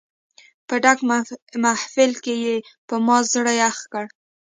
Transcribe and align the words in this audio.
په 0.67 0.75
ډک 0.83 0.97
محفل 1.63 2.11
کې 2.23 2.35
یې 2.45 2.55
په 2.87 2.95
ما 3.05 3.17
زړه 3.33 3.53
یخ 3.61 3.77
کړ. 3.91 4.05